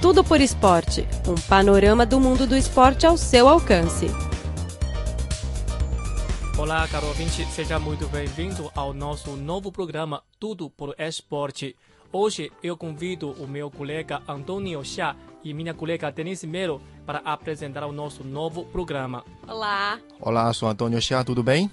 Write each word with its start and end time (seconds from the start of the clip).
Tudo 0.00 0.24
por 0.24 0.40
Esporte 0.40 1.06
um 1.28 1.34
panorama 1.34 2.06
do 2.06 2.18
mundo 2.18 2.46
do 2.46 2.56
esporte 2.56 3.06
ao 3.06 3.18
seu 3.18 3.46
alcance. 3.46 4.06
Olá, 6.58 6.88
caro 6.88 7.06
ouvinte, 7.06 7.44
seja 7.44 7.78
muito 7.78 8.08
bem-vindo 8.08 8.70
ao 8.74 8.94
nosso 8.94 9.36
novo 9.36 9.70
programa 9.70 10.22
Tudo 10.38 10.70
por 10.70 10.94
Esporte. 10.98 11.76
Hoje 12.10 12.50
eu 12.62 12.78
convido 12.78 13.32
o 13.32 13.46
meu 13.46 13.70
colega 13.70 14.22
Antônio 14.26 14.82
Chá 14.82 15.14
e 15.44 15.52
minha 15.52 15.74
colega 15.74 16.10
Denise 16.10 16.46
Melo 16.46 16.80
para 17.04 17.18
apresentar 17.18 17.84
o 17.84 17.92
nosso 17.92 18.24
novo 18.24 18.64
programa. 18.64 19.22
Olá! 19.46 20.00
Olá, 20.18 20.50
sou 20.54 20.70
Antônio 20.70 21.00
Chá, 21.02 21.22
tudo 21.22 21.42
bem? 21.42 21.70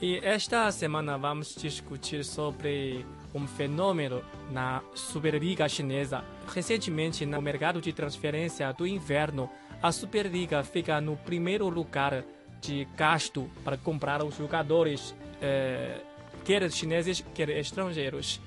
E 0.00 0.16
esta 0.22 0.72
semana 0.72 1.18
vamos 1.18 1.54
discutir 1.54 2.24
sobre 2.24 3.04
um 3.34 3.46
fenômeno 3.46 4.22
na 4.50 4.82
Superliga 4.94 5.68
Chinesa. 5.68 6.24
Recentemente, 6.52 7.24
no 7.24 7.40
mercado 7.40 7.80
de 7.80 7.92
transferência 7.92 8.72
do 8.72 8.86
inverno, 8.86 9.48
a 9.82 9.90
Superliga 9.90 10.62
fica 10.62 11.00
no 11.00 11.16
primeiro 11.16 11.68
lugar 11.68 12.24
de 12.60 12.86
gasto 12.96 13.50
para 13.64 13.76
comprar 13.76 14.22
os 14.22 14.36
jogadores, 14.36 15.14
eh, 15.40 16.00
quer 16.44 16.70
chineses, 16.70 17.24
quer 17.34 17.48
estrangeiros. 17.50 18.40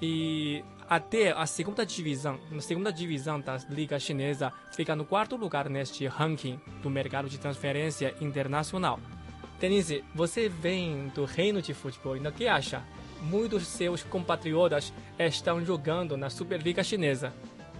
E 0.00 0.62
até 0.88 1.30
a 1.30 1.46
segunda 1.46 1.86
divisão, 1.86 2.38
na 2.50 2.60
segunda 2.60 2.92
divisão 2.92 3.40
da 3.40 3.56
Liga 3.70 3.98
Chinesa, 3.98 4.52
fica 4.72 4.94
no 4.94 5.06
quarto 5.06 5.36
lugar 5.36 5.70
neste 5.70 6.06
ranking 6.06 6.60
do 6.82 6.90
mercado 6.90 7.30
de 7.30 7.38
transferência 7.38 8.14
internacional. 8.20 9.00
Denise, 9.58 10.04
você 10.14 10.48
vem 10.48 11.08
do 11.14 11.24
reino 11.24 11.62
de 11.62 11.72
futebol, 11.72 12.16
e 12.16 12.20
o 12.20 12.32
que 12.32 12.48
acha? 12.48 12.82
Muitos 13.22 13.66
seus 13.66 14.02
compatriotas 14.02 14.92
estão 15.18 15.64
jogando 15.64 16.16
na 16.16 16.28
Superliga 16.28 16.82
Chinesa. 16.82 17.32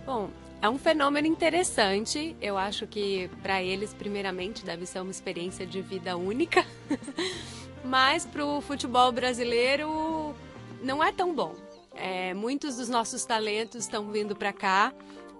Bom, 0.06 0.30
é 0.62 0.68
um 0.68 0.78
fenômeno 0.78 1.26
interessante. 1.26 2.36
Eu 2.40 2.56
acho 2.56 2.86
que 2.86 3.28
para 3.42 3.60
eles, 3.60 3.92
primeiramente, 3.92 4.64
deve 4.64 4.86
ser 4.86 5.00
uma 5.00 5.10
experiência 5.10 5.66
de 5.66 5.82
vida 5.82 6.16
única. 6.16 6.64
Mas 7.84 8.24
para 8.24 8.46
o 8.46 8.60
futebol 8.60 9.10
brasileiro 9.10 10.34
não 10.80 11.02
é 11.02 11.10
tão 11.10 11.34
bom. 11.34 11.54
É, 11.94 12.32
muitos 12.32 12.76
dos 12.76 12.88
nossos 12.88 13.24
talentos 13.24 13.80
estão 13.84 14.10
vindo 14.12 14.36
para 14.36 14.52
cá. 14.52 14.94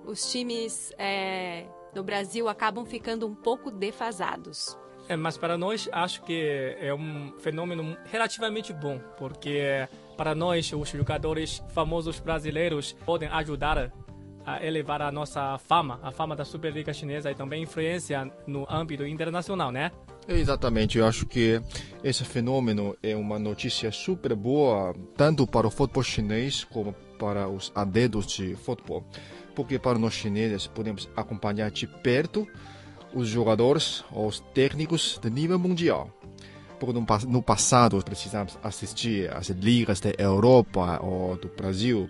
Os 0.05 0.30
times 0.30 0.92
é, 0.98 1.67
no 1.95 2.03
Brasil 2.03 2.48
acabam 2.48 2.84
ficando 2.84 3.27
um 3.27 3.34
pouco 3.34 3.70
defasados. 3.70 4.77
É, 5.08 5.17
mas 5.17 5.36
para 5.36 5.58
nós 5.58 5.89
acho 5.92 6.22
que 6.22 6.77
é 6.81 6.95
um 6.95 7.33
fenômeno 7.39 7.97
relativamente 8.11 8.72
bom, 8.72 9.00
porque 9.19 9.86
para 10.17 10.34
nós 10.34 10.72
os 10.72 10.89
jogadores 10.89 11.62
famosos 11.75 12.20
brasileiros 12.20 12.92
podem 13.05 13.28
ajudar 13.28 13.92
a 14.45 14.64
elevar 14.64 15.03
a 15.03 15.12
nossa 15.12 15.58
fama, 15.58 16.00
a 16.03 16.11
fama 16.11 16.34
da 16.34 16.45
Superliga 16.45 16.92
Chinesa 16.92 17.30
e 17.30 17.34
também 17.34 17.62
influência 17.62 18.30
no 18.47 18.67
âmbito 18.69 19.06
internacional, 19.06 19.70
né? 19.70 19.91
Exatamente, 20.28 20.98
eu 20.98 21.06
acho 21.06 21.27
que 21.27 21.61
esse 22.03 22.25
fenômeno 22.25 22.97
é 23.03 23.17
uma 23.17 23.39
notícia 23.39 23.91
super 23.91 24.34
boa, 24.34 24.95
tanto 25.17 25.47
para 25.47 25.67
o 25.67 25.70
futebol 25.70 26.03
chinês 26.03 26.64
como 26.64 26.95
para 27.19 27.48
os 27.48 27.73
adeptos 27.75 28.27
de 28.27 28.55
futebol. 28.55 29.05
Porque 29.55 29.78
para 29.78 29.98
nós 29.98 30.14
chineses 30.14 30.67
podemos 30.67 31.08
acompanhar 31.17 31.70
de 31.70 31.86
perto 31.86 32.47
os 33.14 33.28
jogadores, 33.28 34.05
os 34.12 34.41
técnicos 34.55 35.18
de 35.22 35.30
nível 35.30 35.58
mundial. 35.58 36.10
Porque 36.78 36.98
no, 37.28 37.42
passado 37.42 38.02
precisamos 38.05 38.58
assistir 38.62 39.30
às 39.32 39.48
ligas 39.50 40.00
da 40.00 40.10
Europa 40.18 40.98
ou 41.00 41.36
do 41.36 41.48
Brasil 41.48 42.08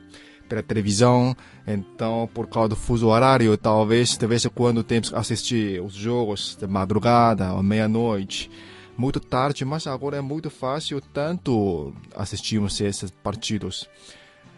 pela 0.48 0.62
televisão, 0.62 1.36
então 1.66 2.28
por 2.32 2.46
causa 2.46 2.70
do 2.70 2.76
fuso 2.76 3.08
horário, 3.08 3.56
talvez 3.56 4.16
de 4.16 4.26
vez 4.26 4.44
em 4.44 4.48
quando 4.48 4.82
temos 4.82 5.10
que 5.10 5.16
assistir 5.16 5.80
os 5.82 5.94
jogos 5.94 6.56
de 6.56 6.66
madrugada 6.66 7.52
ou 7.54 7.62
meia-noite, 7.62 8.50
muito 8.96 9.18
tarde, 9.18 9.64
mas 9.64 9.86
agora 9.86 10.18
é 10.18 10.20
muito 10.20 10.50
fácil 10.50 11.00
tanto 11.00 11.94
assistirmos 12.14 12.80
esses 12.80 13.10
partidos, 13.10 13.88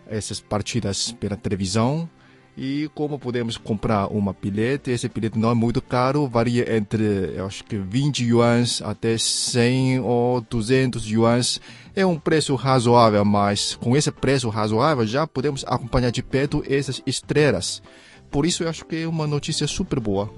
essas 0.06 0.40
partidas 0.40 1.12
pela 1.12 1.36
televisão, 1.36 2.08
e 2.56 2.88
como 2.94 3.18
podemos 3.18 3.56
comprar 3.56 4.06
uma 4.06 4.32
bilhete, 4.32 4.90
esse 4.90 5.08
bilhete 5.08 5.38
não 5.38 5.50
é 5.50 5.54
muito 5.54 5.82
caro, 5.82 6.28
varia 6.28 6.76
entre, 6.76 7.32
eu 7.34 7.46
acho 7.46 7.64
que 7.64 7.76
20 7.76 8.24
yuans 8.24 8.80
até 8.82 9.18
100 9.18 10.00
ou 10.00 10.40
200 10.40 11.04
yuans. 11.04 11.60
É 11.96 12.06
um 12.06 12.18
preço 12.18 12.54
razoável, 12.54 13.24
mas 13.24 13.74
com 13.74 13.96
esse 13.96 14.10
preço 14.10 14.48
razoável 14.48 15.06
já 15.06 15.26
podemos 15.26 15.64
acompanhar 15.66 16.10
de 16.10 16.22
perto 16.22 16.62
essas 16.68 17.02
estrelas. 17.04 17.82
Por 18.30 18.46
isso 18.46 18.62
eu 18.62 18.68
acho 18.68 18.84
que 18.84 19.02
é 19.02 19.06
uma 19.06 19.26
notícia 19.26 19.66
super 19.66 19.98
boa. 19.98 20.32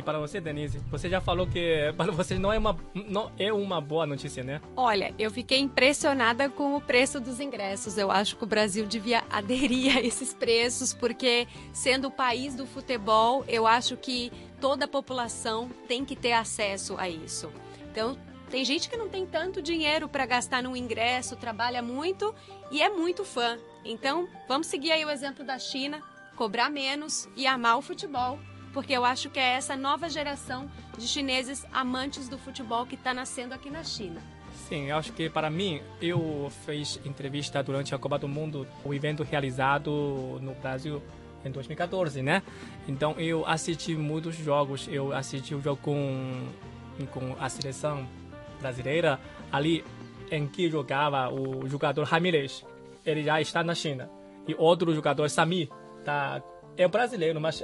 E 0.00 0.02
para 0.02 0.18
você, 0.18 0.40
Denise, 0.40 0.78
você 0.90 1.10
já 1.10 1.20
falou 1.20 1.46
que 1.46 1.92
para 1.94 2.10
você 2.10 2.38
não 2.38 2.50
é 2.50 2.56
uma, 2.56 2.74
não 2.94 3.30
é 3.38 3.52
uma 3.52 3.82
boa 3.82 4.06
notícia, 4.06 4.42
né? 4.42 4.58
Olha, 4.74 5.14
eu 5.18 5.30
fiquei 5.30 5.58
impressionada 5.58 6.48
com 6.48 6.74
o 6.74 6.80
preço 6.80 7.20
dos 7.20 7.38
ingressos. 7.38 7.98
Eu 7.98 8.10
acho 8.10 8.34
que 8.34 8.44
o 8.44 8.46
Brasil 8.46 8.86
devia 8.86 9.22
aderir 9.28 9.94
a 9.94 10.00
esses 10.00 10.32
preços, 10.32 10.94
porque 10.94 11.46
sendo 11.70 12.08
o 12.08 12.10
país 12.10 12.54
do 12.54 12.66
futebol, 12.66 13.44
eu 13.46 13.66
acho 13.66 13.94
que 13.94 14.32
toda 14.58 14.86
a 14.86 14.88
população 14.88 15.68
tem 15.86 16.02
que 16.02 16.16
ter 16.16 16.32
acesso 16.32 16.96
a 16.96 17.06
isso. 17.06 17.52
Então, 17.92 18.16
tem 18.48 18.64
gente 18.64 18.88
que 18.88 18.96
não 18.96 19.10
tem 19.10 19.26
tanto 19.26 19.60
dinheiro 19.60 20.08
para 20.08 20.24
gastar 20.24 20.62
num 20.62 20.74
ingresso, 20.74 21.36
trabalha 21.36 21.82
muito 21.82 22.34
e 22.70 22.80
é 22.80 22.88
muito 22.88 23.22
fã. 23.22 23.58
Então, 23.84 24.26
vamos 24.48 24.66
seguir 24.66 24.92
aí 24.92 25.04
o 25.04 25.10
exemplo 25.10 25.44
da 25.44 25.58
China, 25.58 26.00
cobrar 26.36 26.70
menos 26.70 27.28
e 27.36 27.46
amar 27.46 27.76
o 27.76 27.82
futebol 27.82 28.38
porque 28.72 28.92
eu 28.92 29.04
acho 29.04 29.30
que 29.30 29.38
é 29.38 29.54
essa 29.54 29.76
nova 29.76 30.08
geração 30.08 30.70
de 30.96 31.06
chineses 31.06 31.66
amantes 31.72 32.28
do 32.28 32.38
futebol 32.38 32.86
que 32.86 32.94
está 32.94 33.12
nascendo 33.12 33.54
aqui 33.54 33.70
na 33.70 33.82
China. 33.82 34.20
Sim, 34.68 34.86
eu 34.90 34.96
acho 34.96 35.12
que 35.12 35.28
para 35.28 35.50
mim, 35.50 35.80
eu 36.00 36.50
fiz 36.64 37.00
entrevista 37.04 37.62
durante 37.62 37.94
a 37.94 37.98
Copa 37.98 38.18
do 38.18 38.28
Mundo, 38.28 38.66
o 38.84 38.94
evento 38.94 39.22
realizado 39.22 40.38
no 40.40 40.54
Brasil 40.54 41.02
em 41.44 41.50
2014, 41.50 42.22
né? 42.22 42.42
Então 42.86 43.12
eu 43.18 43.46
assisti 43.46 43.94
muitos 43.94 44.36
jogos, 44.36 44.86
eu 44.88 45.12
assisti 45.12 45.54
o 45.54 45.60
jogo 45.60 45.80
com, 45.82 46.46
com 47.12 47.34
a 47.40 47.48
seleção 47.48 48.06
brasileira, 48.60 49.18
ali 49.50 49.84
em 50.30 50.46
que 50.46 50.70
jogava 50.70 51.28
o 51.32 51.66
jogador 51.68 52.04
Ramírez, 52.04 52.64
ele 53.04 53.24
já 53.24 53.40
está 53.40 53.64
na 53.64 53.74
China, 53.74 54.08
e 54.46 54.54
outro 54.56 54.94
jogador, 54.94 55.28
Sami, 55.28 55.68
está 55.98 56.42
é 56.82 56.88
brasileiro, 56.88 57.38
mas 57.40 57.62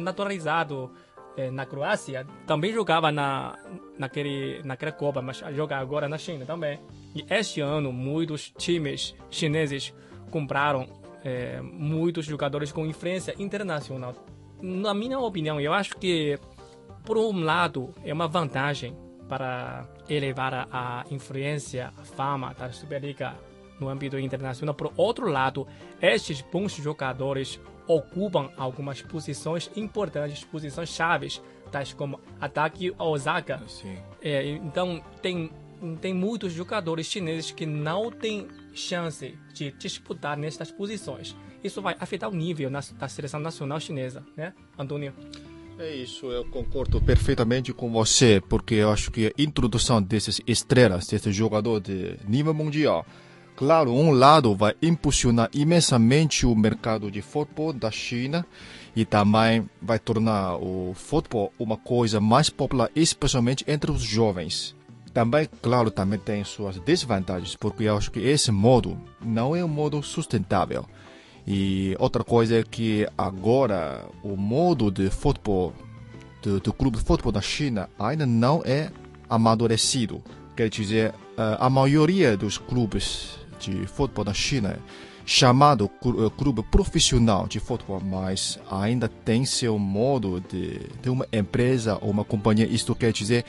naturalizado 0.00 0.90
é, 1.34 1.50
na 1.50 1.64
Croácia, 1.64 2.26
também 2.46 2.72
jogava 2.72 3.10
na, 3.10 3.58
naquele, 3.98 4.62
naquela 4.64 4.92
Copa, 4.92 5.22
mas 5.22 5.38
joga 5.54 5.78
agora 5.78 6.08
na 6.08 6.18
China 6.18 6.44
também. 6.44 6.78
E 7.14 7.24
este 7.30 7.62
ano, 7.62 7.90
muitos 7.90 8.50
times 8.50 9.16
chineses 9.30 9.94
compraram 10.30 10.86
é, 11.24 11.60
muitos 11.62 12.26
jogadores 12.26 12.70
com 12.70 12.84
influência 12.84 13.34
internacional. 13.38 14.14
Na 14.60 14.92
minha 14.92 15.18
opinião, 15.18 15.58
eu 15.58 15.72
acho 15.72 15.96
que, 15.96 16.38
por 17.04 17.16
um 17.16 17.42
lado, 17.42 17.94
é 18.04 18.12
uma 18.12 18.28
vantagem 18.28 18.94
para 19.26 19.88
elevar 20.06 20.68
a 20.70 21.04
influência, 21.10 21.92
a 21.96 22.04
fama 22.04 22.52
da 22.52 22.70
Superliga 22.70 23.34
no 23.80 23.88
âmbito 23.88 24.18
internacional. 24.18 24.74
Por 24.74 24.92
outro 24.96 25.26
lado, 25.28 25.66
estes 26.00 26.40
bons 26.40 26.72
jogadores 26.72 27.60
ocupam 27.86 28.50
algumas 28.56 29.02
posições 29.02 29.70
importantes, 29.74 30.44
posições 30.44 30.90
chaves, 30.90 31.42
tais 31.70 31.92
como 31.92 32.20
ataque 32.40 32.92
ao 32.98 33.16
zaga. 33.16 33.60
É, 34.22 34.46
então, 34.46 35.02
tem, 35.22 35.50
tem 36.00 36.14
muitos 36.14 36.52
jogadores 36.52 37.06
chineses 37.06 37.50
que 37.50 37.66
não 37.66 38.10
têm 38.10 38.46
chance 38.74 39.36
de 39.52 39.72
disputar 39.72 40.36
nestas 40.36 40.70
posições. 40.70 41.36
Isso 41.62 41.82
vai 41.82 41.96
afetar 41.98 42.30
o 42.30 42.34
nível 42.34 42.70
na, 42.70 42.80
da 42.98 43.08
seleção 43.08 43.40
nacional 43.40 43.80
chinesa, 43.80 44.24
né, 44.36 44.54
Antônio? 44.78 45.12
É 45.78 45.94
isso, 45.94 46.26
eu 46.26 46.44
concordo 46.44 47.00
perfeitamente 47.00 47.72
com 47.72 47.90
você, 47.90 48.38
porque 48.50 48.74
eu 48.74 48.90
acho 48.90 49.10
que 49.10 49.28
a 49.28 49.42
introdução 49.42 50.02
desses 50.02 50.38
estrelas, 50.46 51.06
desse 51.06 51.32
jogador 51.32 51.80
de 51.80 52.18
nível 52.28 52.52
mundial, 52.52 53.06
Claro, 53.60 53.92
um 53.92 54.10
lado 54.10 54.54
vai 54.54 54.72
impulsionar 54.80 55.50
imensamente 55.52 56.46
o 56.46 56.56
mercado 56.56 57.10
de 57.10 57.20
futebol 57.20 57.74
da 57.74 57.90
China 57.90 58.46
e 58.96 59.04
também 59.04 59.68
vai 59.82 59.98
tornar 59.98 60.56
o 60.56 60.94
futebol 60.94 61.52
uma 61.58 61.76
coisa 61.76 62.22
mais 62.22 62.48
popular, 62.48 62.88
especialmente 62.96 63.62
entre 63.68 63.90
os 63.90 64.00
jovens. 64.00 64.74
Também, 65.12 65.46
claro, 65.60 65.90
também 65.90 66.18
tem 66.18 66.42
suas 66.42 66.78
desvantagens, 66.78 67.54
porque 67.54 67.84
eu 67.84 67.98
acho 67.98 68.10
que 68.10 68.20
esse 68.20 68.50
modo 68.50 68.98
não 69.20 69.54
é 69.54 69.62
um 69.62 69.68
modo 69.68 70.02
sustentável. 70.02 70.86
E 71.46 71.94
outra 71.98 72.24
coisa 72.24 72.60
é 72.60 72.62
que 72.62 73.06
agora 73.18 74.06
o 74.22 74.38
modo 74.38 74.90
de 74.90 75.10
futebol 75.10 75.74
do, 76.40 76.60
do 76.60 76.72
clube 76.72 76.96
de 76.96 77.04
futebol 77.04 77.30
da 77.30 77.42
China 77.42 77.90
ainda 77.98 78.24
não 78.24 78.62
é 78.64 78.90
amadurecido. 79.28 80.22
Quer 80.56 80.70
dizer, 80.70 81.14
a 81.36 81.68
maioria 81.68 82.38
dos 82.38 82.56
clubes 82.56 83.39
de 83.60 83.86
futebol 83.86 84.24
na 84.24 84.34
China 84.34 84.78
chamado 85.24 85.88
clube 86.36 86.62
profissional 86.64 87.46
de 87.46 87.60
futebol, 87.60 88.00
mas 88.00 88.58
ainda 88.70 89.08
tem 89.08 89.44
seu 89.44 89.78
modo 89.78 90.40
de, 90.40 90.80
de 91.00 91.08
uma 91.08 91.26
empresa 91.32 91.98
ou 92.00 92.10
uma 92.10 92.24
companhia. 92.24 92.66
Isto 92.66 92.94
quer 92.94 93.12
dizer, 93.12 93.44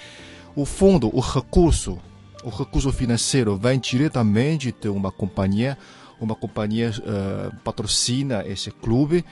o 0.55 0.65
fundo, 0.65 1.09
o 1.15 1.19
recurso, 1.19 1.97
o 2.43 2.49
recurso 2.49 2.91
financeiro 2.91 3.57
vem 3.57 3.79
diretamente 3.79 4.71
de 4.79 4.89
uma 4.89 5.11
companhia, 5.11 5.77
uma 6.19 6.35
companhia 6.35 6.91
uh, 6.91 7.55
patrocina 7.63 8.43
esse 8.45 8.69
clube 8.69 9.25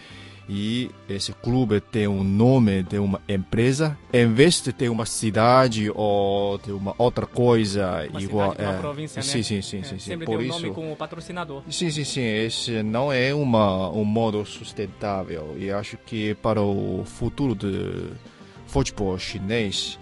e 0.52 0.90
esse 1.08 1.32
clube 1.32 1.80
tem 1.80 2.08
um 2.08 2.24
nome 2.24 2.82
de 2.82 2.98
uma 2.98 3.22
empresa, 3.30 3.96
em 4.12 4.34
vez 4.34 4.60
de 4.60 4.74
ter 4.74 4.90
uma 4.90 5.06
cidade 5.06 5.92
ou 5.94 6.58
de 6.58 6.72
uma 6.72 6.96
outra 6.98 7.28
coisa 7.28 8.08
uma 8.10 8.20
igual. 8.20 8.52
Cidade, 8.54 8.68
é, 8.68 8.74
uma 8.74 8.80
província, 8.80 9.22
sim, 9.22 9.38
né? 9.38 9.44
sim, 9.44 9.62
sim, 9.62 9.78
é, 9.78 9.84
sim, 9.84 9.84
sim. 9.84 10.00
Sempre 10.00 10.26
Por 10.26 10.40
tem 10.40 10.48
um 10.48 10.50
isso, 10.50 10.62
nome 10.64 10.74
como 10.74 10.96
patrocinador. 10.96 11.62
Sim, 11.70 11.92
sim, 11.92 12.04
sim. 12.04 12.24
Esse 12.24 12.82
não 12.82 13.14
é 13.14 13.32
uma, 13.32 13.92
um 13.92 14.04
modo 14.04 14.44
sustentável. 14.44 15.56
E 15.56 15.70
acho 15.70 15.98
que 15.98 16.34
para 16.34 16.64
o 16.64 17.04
futuro 17.06 17.54
do 17.54 18.18
futebol 18.66 19.20
chinês, 19.20 20.00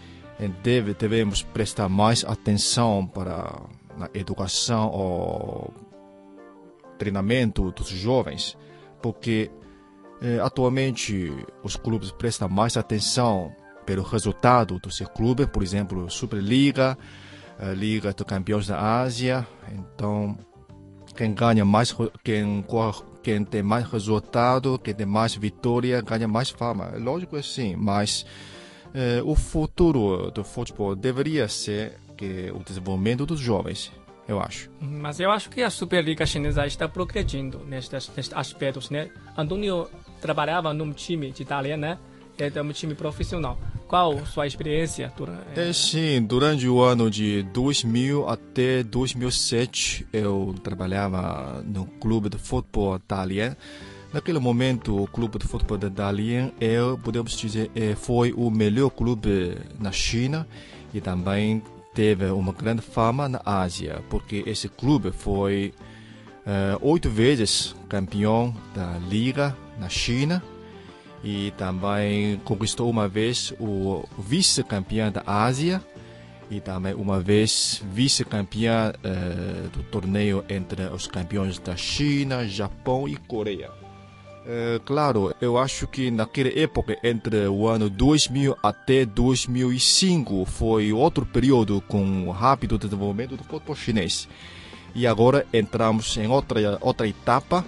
deve, 0.63 0.93
devemos 0.93 1.43
prestar 1.43 1.89
mais 1.89 2.23
atenção 2.23 3.05
para 3.05 3.63
a 4.00 4.09
educação 4.13 4.89
ou 4.91 5.73
treinamento 6.97 7.69
dos 7.71 7.89
jovens, 7.89 8.57
porque 9.01 9.51
atualmente 10.43 11.31
os 11.63 11.75
clubes 11.75 12.11
prestam 12.11 12.49
mais 12.49 12.75
atenção 12.75 13.55
pelo 13.85 14.03
resultado 14.03 14.79
do 14.79 14.91
seu 14.91 15.07
clube, 15.07 15.47
por 15.47 15.63
exemplo, 15.63 16.09
Superliga, 16.09 16.97
a 17.57 17.71
Liga 17.71 18.11
dos 18.13 18.25
Campeões 18.25 18.67
da 18.67 19.01
Ásia. 19.01 19.47
Então, 19.71 20.37
quem 21.15 21.33
ganha 21.33 21.63
mais, 21.63 21.95
quem, 22.23 22.65
quem 23.23 23.43
tem 23.43 23.63
mais 23.63 23.85
resultado, 23.89 24.77
quem 24.79 24.93
tem 24.93 25.05
mais 25.05 25.35
vitória, 25.35 26.01
ganha 26.01 26.27
mais 26.27 26.49
fama. 26.49 26.93
Lógico 26.97 27.35
que 27.35 27.43
sim, 27.43 27.75
mas 27.75 28.25
eh, 28.93 29.21
o 29.23 29.35
futuro 29.35 30.31
do 30.31 30.43
futebol 30.43 30.95
deveria 30.95 31.47
ser 31.47 31.97
que 32.15 32.51
o 32.51 32.63
desenvolvimento 32.63 33.25
dos 33.25 33.39
jovens 33.39 33.91
eu 34.27 34.39
acho. 34.39 34.69
Mas 34.79 35.19
eu 35.19 35.31
acho 35.31 35.50
que 35.50 35.62
a 35.62 35.69
Superliga 35.69 36.25
Chinesa 36.25 36.65
está 36.65 36.88
progredindo 36.88 37.59
nestes, 37.59 38.12
nestes 38.15 38.35
aspectos, 38.35 38.89
né? 38.89 39.09
Antônio 39.38 39.88
trabalhava 40.19 40.74
num 40.74 40.91
time 40.91 41.31
de 41.31 41.44
Itália, 41.44 41.77
né? 41.77 41.97
É 42.38 42.62
um 42.62 42.71
time 42.71 42.94
profissional. 42.94 43.57
Qual 43.88 44.24
sua 44.25 44.45
experiência? 44.45 45.12
Durante, 45.18 45.59
é, 45.59 45.74
sim, 45.74 46.21
durante 46.21 46.68
o 46.68 46.81
ano 46.81 47.09
de 47.09 47.41
2000 47.41 48.29
até 48.29 48.83
2007 48.83 50.07
eu 50.13 50.53
trabalhava 50.62 51.63
no 51.65 51.85
clube 51.85 52.29
de 52.29 52.38
futebol 52.38 52.95
italiano. 52.97 53.56
Naquele 54.13 54.39
momento, 54.39 55.03
o 55.03 55.07
clube 55.07 55.38
de 55.38 55.45
futebol 55.45 55.77
da 55.77 55.89
Dalian, 55.89 56.51
eu 56.62 56.97
podemos 56.97 57.35
dizer, 57.35 57.69
foi 57.95 58.33
o 58.33 58.50
melhor 58.50 58.89
clube 58.89 59.57
na 59.79 59.91
China 59.91 60.47
e 60.94 61.01
também 61.01 61.62
teve 61.97 62.25
uma 62.25 62.53
grande 62.53 62.83
fama 62.83 63.27
na 63.27 63.41
Ásia, 63.44 64.03
porque 64.07 64.44
esse 64.45 64.69
clube 64.69 65.11
foi 65.11 65.73
uh, 66.45 66.77
oito 66.88 67.09
vezes 67.09 67.75
campeão 67.89 68.55
da 68.75 68.99
Liga 69.09 69.57
na 69.79 69.89
China 69.89 70.44
e 71.23 71.51
também 71.57 72.39
conquistou 72.45 72.88
uma 72.88 73.07
vez 73.07 73.51
o 73.59 74.07
vice-campeão 74.15 75.11
da 75.11 75.23
Ásia 75.25 75.83
e 76.51 76.61
também 76.61 76.94
uma 76.94 77.19
vez 77.19 77.81
vice-campeão 77.91 78.91
uh, 78.91 79.69
do 79.69 79.81
torneio 79.81 80.45
entre 80.47 80.83
os 80.89 81.07
campeões 81.07 81.57
da 81.57 81.75
China, 81.75 82.47
Japão 82.47 83.07
e 83.07 83.17
Coreia. 83.17 83.71
É, 84.49 84.79
claro, 84.85 85.35
eu 85.41 85.57
acho 85.57 85.85
que 85.88 86.09
naquela 86.09 86.47
época, 86.57 86.97
entre 87.03 87.47
o 87.47 87.67
ano 87.67 87.89
2000 87.89 88.55
até 88.63 89.05
2005, 89.05 90.45
foi 90.45 90.94
outro 90.94 91.25
período 91.25 91.81
com 91.81 92.31
rápido 92.31 92.77
desenvolvimento 92.77 93.35
do 93.35 93.44
futebol 93.44 93.75
chinês. 93.75 94.29
E 94.95 95.05
agora 95.05 95.45
entramos 95.51 96.15
em 96.15 96.27
outra, 96.27 96.77
outra 96.79 97.05
etapa 97.05 97.65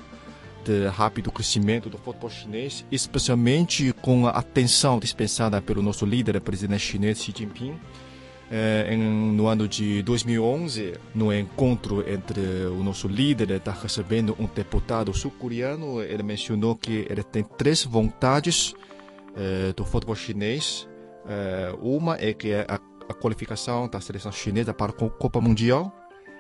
de 0.63 0.87
rápido 0.87 1.29
crescimento 1.33 1.89
do 1.89 1.97
futebol 1.97 2.29
chinês, 2.29 2.85
especialmente 2.89 3.91
com 4.01 4.25
a 4.25 4.31
atenção 4.31 4.99
dispensada 4.99 5.61
pelo 5.61 5.83
nosso 5.83 6.05
líder, 6.05 6.39
presidente 6.39 6.79
chinês 6.79 7.21
Xi 7.21 7.33
Jinping 7.37 7.77
eh, 8.51 8.95
no 8.95 9.47
ano 9.47 9.67
de 9.67 10.01
2011, 10.01 10.95
no 11.13 11.31
encontro 11.31 12.03
entre 12.09 12.41
o 12.65 12.83
nosso 12.83 13.07
líder, 13.07 13.51
está 13.51 13.71
recebendo 13.71 14.35
um 14.39 14.47
deputado 14.47 15.13
sul-coreano, 15.13 16.01
ele 16.01 16.23
mencionou 16.23 16.75
que 16.75 17.05
ele 17.09 17.21
tem 17.21 17.43
três 17.43 17.83
vontades 17.83 18.73
eh, 19.35 19.71
do 19.75 19.85
futebol 19.85 20.15
chinês. 20.15 20.87
Eh, 21.27 21.75
uma 21.79 22.15
é 22.15 22.33
que 22.33 22.53
a, 22.53 22.79
a 23.07 23.13
qualificação 23.13 23.87
da 23.87 24.01
seleção 24.01 24.31
chinesa 24.31 24.73
para 24.73 24.91
a 24.91 24.93
Copa 24.93 25.39
Mundial. 25.39 25.93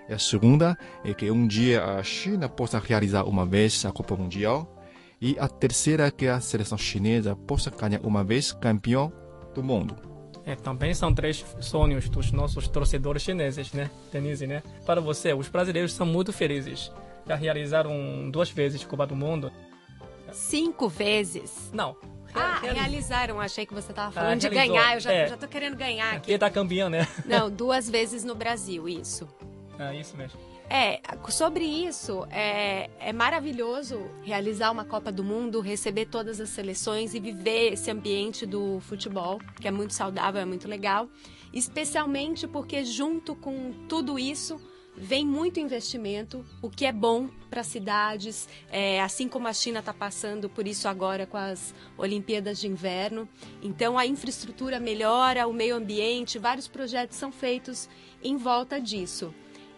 E 0.07 0.13
a 0.13 0.17
segunda 0.17 0.75
é 1.03 1.13
que 1.13 1.29
um 1.29 1.45
dia 1.45 1.83
a 1.83 2.01
China 2.01 2.49
possa 2.49 2.79
realizar 2.79 3.23
uma 3.25 3.45
vez 3.45 3.85
a 3.85 3.91
Copa 3.91 4.15
Mundial. 4.15 4.75
E 5.21 5.37
a 5.37 5.47
terceira 5.47 6.07
é 6.07 6.11
que 6.11 6.27
a 6.27 6.39
seleção 6.39 6.77
chinesa 6.77 7.35
possa 7.35 7.69
ganhar 7.69 8.01
uma 8.01 8.23
vez 8.23 8.51
campeão 8.51 9.13
do 9.53 9.61
mundo. 9.61 9.95
É, 10.45 10.55
também 10.55 10.93
são 10.93 11.13
três 11.13 11.45
sonhos 11.59 12.09
dos 12.09 12.31
nossos 12.31 12.67
torcedores 12.67 13.21
chineses, 13.21 13.71
né, 13.73 13.89
Denise, 14.11 14.47
né? 14.47 14.63
Para 14.85 14.99
você, 14.99 15.33
os 15.33 15.47
brasileiros 15.47 15.93
são 15.93 16.05
muito 16.05 16.33
felizes. 16.33 16.91
Já 17.27 17.35
realizaram 17.35 18.29
duas 18.31 18.49
vezes 18.49 18.83
Copa 18.83 19.05
do 19.05 19.15
Mundo. 19.15 19.51
Cinco 20.31 20.89
vezes? 20.89 21.69
Não. 21.73 21.95
Ah, 22.33 22.59
realizaram. 22.61 23.39
Achei 23.39 23.65
que 23.65 23.73
você 23.73 23.91
estava 23.91 24.11
falando 24.11 24.33
ah, 24.33 24.35
de 24.35 24.49
ganhar. 24.49 24.95
Eu 24.95 24.99
já, 24.99 25.11
é. 25.11 25.27
já 25.27 25.37
tô 25.37 25.47
querendo 25.47 25.75
ganhar 25.75 26.09
aqui. 26.09 26.31
Aqui 26.31 26.37
tá 26.37 26.49
campeão, 26.49 26.89
né? 26.89 27.07
Não, 27.25 27.49
duas 27.51 27.89
vezes 27.89 28.23
no 28.23 28.35
Brasil, 28.35 28.87
isso. 28.87 29.27
É 29.77 29.95
isso 29.95 30.15
mesmo. 30.17 30.39
É, 30.71 31.01
sobre 31.29 31.65
isso, 31.65 32.27
é, 32.29 32.91
é 32.99 33.11
maravilhoso 33.11 33.99
realizar 34.21 34.69
uma 34.69 34.85
Copa 34.85 35.11
do 35.11 35.23
Mundo, 35.23 35.61
receber 35.61 36.05
todas 36.05 36.39
as 36.39 36.49
seleções 36.49 37.15
e 37.15 37.19
viver 37.19 37.73
esse 37.73 37.89
ambiente 37.89 38.45
do 38.45 38.79
futebol, 38.81 39.39
que 39.59 39.67
é 39.67 39.71
muito 39.71 39.95
saudável, 39.95 40.39
é 40.39 40.45
muito 40.45 40.67
legal. 40.67 41.09
Especialmente 41.51 42.47
porque, 42.47 42.85
junto 42.85 43.35
com 43.35 43.73
tudo 43.87 44.19
isso, 44.19 44.61
vem 44.95 45.25
muito 45.25 45.59
investimento, 45.59 46.45
o 46.61 46.69
que 46.69 46.85
é 46.85 46.91
bom 46.91 47.29
para 47.49 47.63
cidades, 47.63 48.47
é, 48.69 49.01
assim 49.01 49.27
como 49.27 49.47
a 49.47 49.53
China 49.53 49.79
está 49.79 49.93
passando 49.93 50.49
por 50.49 50.67
isso 50.67 50.87
agora 50.87 51.25
com 51.25 51.37
as 51.37 51.73
Olimpíadas 51.97 52.59
de 52.59 52.67
Inverno. 52.67 53.27
Então 53.63 53.97
a 53.97 54.05
infraestrutura 54.05 54.79
melhora, 54.79 55.47
o 55.47 55.53
meio 55.53 55.75
ambiente, 55.75 56.37
vários 56.37 56.67
projetos 56.67 57.17
são 57.17 57.31
feitos 57.31 57.89
em 58.21 58.37
volta 58.37 58.79
disso. 58.79 59.33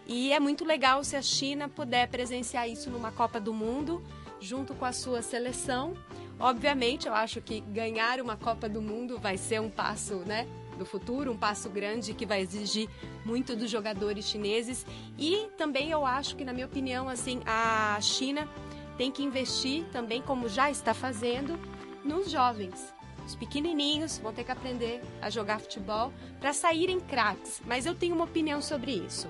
E 0.06 0.32
é 0.32 0.40
muito 0.40 0.64
legal 0.64 1.02
se 1.04 1.16
a 1.16 1.22
China 1.22 1.68
puder 1.68 2.08
presenciar 2.08 2.68
isso 2.68 2.90
numa 2.90 3.12
Copa 3.12 3.40
do 3.40 3.52
Mundo, 3.52 4.02
junto 4.40 4.74
com 4.74 4.84
a 4.84 4.92
sua 4.92 5.22
seleção. 5.22 5.94
Obviamente, 6.38 7.06
eu 7.06 7.14
acho 7.14 7.40
que 7.40 7.60
ganhar 7.60 8.20
uma 8.20 8.36
Copa 8.36 8.68
do 8.68 8.82
Mundo 8.82 9.18
vai 9.18 9.36
ser 9.36 9.60
um 9.60 9.70
passo, 9.70 10.16
né? 10.26 10.46
Do 10.76 10.84
futuro, 10.84 11.30
um 11.30 11.36
passo 11.36 11.70
grande 11.70 12.14
que 12.14 12.26
vai 12.26 12.40
exigir 12.40 12.88
muito 13.24 13.54
dos 13.54 13.70
jogadores 13.70 14.24
chineses. 14.24 14.84
E 15.16 15.48
também 15.56 15.90
eu 15.90 16.04
acho 16.04 16.34
que, 16.34 16.44
na 16.44 16.52
minha 16.52 16.66
opinião, 16.66 17.08
assim, 17.08 17.40
a 17.46 17.96
China 18.00 18.48
tem 18.96 19.12
que 19.12 19.22
investir 19.22 19.84
também, 19.92 20.20
como 20.20 20.48
já 20.48 20.70
está 20.70 20.92
fazendo, 20.92 21.58
nos 22.04 22.30
jovens. 22.30 22.92
Os 23.24 23.36
pequenininhos 23.36 24.18
vão 24.18 24.32
ter 24.32 24.42
que 24.44 24.50
aprender 24.50 25.00
a 25.20 25.30
jogar 25.30 25.60
futebol 25.60 26.12
para 26.40 26.52
saírem 26.52 26.98
craques. 26.98 27.62
Mas 27.64 27.86
eu 27.86 27.94
tenho 27.94 28.14
uma 28.14 28.24
opinião 28.24 28.60
sobre 28.60 28.92
isso. 28.92 29.28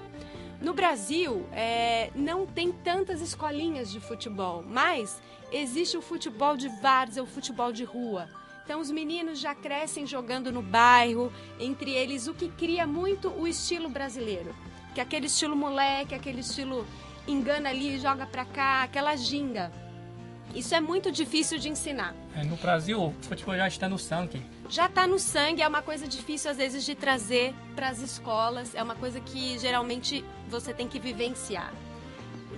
No 0.62 0.72
Brasil, 0.72 1.44
é, 1.52 2.12
não 2.14 2.46
tem 2.46 2.70
tantas 2.70 3.20
escolinhas 3.20 3.90
de 3.90 3.98
futebol, 3.98 4.64
mas 4.64 5.20
existe 5.50 5.96
o 5.96 6.00
futebol 6.00 6.56
de 6.56 6.68
várzea, 6.68 7.20
o 7.20 7.26
futebol 7.26 7.72
de 7.72 7.82
rua. 7.82 8.28
Então, 8.64 8.80
os 8.80 8.88
meninos 8.88 9.40
já 9.40 9.56
crescem 9.56 10.06
jogando 10.06 10.52
no 10.52 10.62
bairro, 10.62 11.32
entre 11.58 11.90
eles, 11.90 12.28
o 12.28 12.34
que 12.34 12.48
cria 12.48 12.86
muito 12.86 13.28
o 13.28 13.48
estilo 13.48 13.88
brasileiro. 13.88 14.54
Que 14.94 15.00
é 15.00 15.02
aquele 15.02 15.26
estilo 15.26 15.56
moleque, 15.56 16.14
aquele 16.14 16.42
estilo 16.42 16.86
engana 17.26 17.70
ali, 17.70 17.98
joga 17.98 18.24
pra 18.24 18.44
cá, 18.44 18.84
aquela 18.84 19.16
ginga. 19.16 19.72
Isso 20.54 20.76
é 20.76 20.80
muito 20.80 21.10
difícil 21.10 21.58
de 21.58 21.70
ensinar. 21.70 22.14
É, 22.36 22.44
no 22.44 22.54
Brasil, 22.54 23.02
o 23.02 23.14
futebol 23.22 23.56
já 23.56 23.66
está 23.66 23.88
no 23.88 23.98
sangue. 23.98 24.40
Já 24.68 24.86
está 24.86 25.06
no 25.06 25.18
sangue, 25.18 25.62
é 25.62 25.68
uma 25.68 25.82
coisa 25.82 26.06
difícil 26.06 26.50
às 26.50 26.56
vezes 26.56 26.84
de 26.84 26.94
trazer 26.94 27.54
para 27.74 27.88
as 27.88 28.00
escolas, 28.00 28.74
é 28.74 28.82
uma 28.82 28.94
coisa 28.94 29.20
que 29.20 29.58
geralmente 29.58 30.24
você 30.48 30.72
tem 30.72 30.88
que 30.88 30.98
vivenciar. 30.98 31.72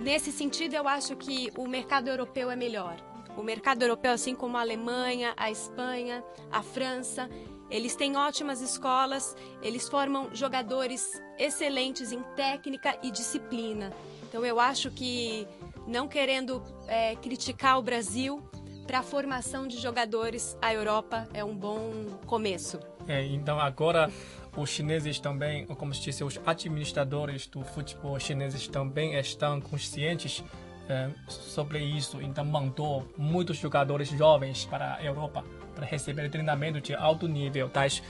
Nesse 0.01 0.31
sentido, 0.31 0.75
eu 0.75 0.87
acho 0.87 1.17
que 1.17 1.51
o 1.57 1.67
mercado 1.67 2.09
europeu 2.09 2.51
é 2.51 2.57
melhor. 2.57 2.97
O 3.37 3.43
mercado 3.43 3.83
europeu, 3.83 4.13
assim 4.13 4.35
como 4.35 4.57
a 4.57 4.61
Alemanha, 4.61 5.35
a 5.37 5.51
Espanha, 5.51 6.23
a 6.53 6.63
França, 6.63 7.29
eles 7.71 7.97
têm 7.97 8.17
ótimas 8.17 8.61
escolas, 8.61 9.35
eles 9.63 9.89
formam 9.89 10.29
jogadores 10.33 11.21
excelentes 11.39 12.13
em 12.13 12.23
técnica 12.37 12.97
e 13.03 13.11
disciplina. 13.11 13.93
Então 14.29 14.45
eu 14.45 14.61
acho 14.61 14.91
que 14.91 15.49
não 15.87 16.07
querendo 16.07 16.63
é, 16.87 17.17
criticar 17.17 17.79
o 17.79 17.83
Brasil, 17.83 18.43
para 18.87 19.01
a 19.01 19.03
formação 19.03 19.67
de 19.67 19.79
jogadores, 19.79 20.57
a 20.61 20.73
Europa 20.73 21.27
é 21.33 21.43
um 21.45 21.57
bom 21.57 22.19
começo. 22.27 22.79
É, 23.09 23.25
então 23.27 23.59
agora 23.59 24.11
os 24.57 24.71
chineses 24.71 25.19
também, 25.19 25.67
como 25.67 25.93
se 25.95 26.03
disse, 26.03 26.23
os 26.23 26.41
administradores 26.47 27.47
do 27.47 27.63
futebol 27.63 28.19
chineses 28.19 28.69
também 28.69 29.15
estão 29.19 29.61
conscientes 29.61 30.45
é, 30.89 31.11
sobre 31.29 31.81
isso. 31.81 32.21
Então 32.21 32.45
mandou 32.45 33.09
muitos 33.17 33.57
jogadores 33.57 34.09
jovens 34.09 34.65
para 34.65 34.97
a 34.97 35.05
Europa 35.05 35.45
para 35.75 35.87
receber 35.87 36.29
treinamento 36.31 36.81
de 36.81 36.95
alto 36.95 37.27
nível, 37.27 37.69
tais, 37.69 38.03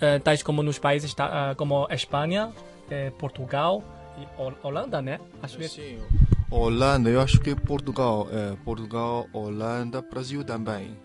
é, 0.00 0.18
tais 0.18 0.42
como 0.42 0.62
nos 0.62 0.78
países 0.78 1.14
tá, 1.14 1.54
como 1.56 1.86
Espanha, 1.90 2.52
é, 2.90 3.10
Portugal 3.10 3.82
e 4.18 4.66
Holanda, 4.66 5.00
né? 5.00 5.18
Acho 5.42 5.56
que 5.56 5.68
sim. 5.68 5.98
Holanda, 6.48 7.10
eu 7.10 7.20
acho 7.20 7.40
que 7.40 7.56
Portugal, 7.56 8.28
é, 8.30 8.54
Portugal, 8.64 9.28
Holanda, 9.32 10.00
Brasil 10.00 10.44
também. 10.44 10.96